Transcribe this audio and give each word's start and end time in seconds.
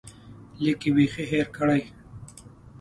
لیک 0.63 0.81
یې 0.85 0.91
بیخي 0.95 1.23
هېر 1.31 1.47
کړ. 1.55 1.67